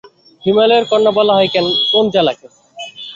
[0.45, 1.49] হিমালয়ের কন্যা বলা হয়
[1.91, 2.47] কোন জেলাকে?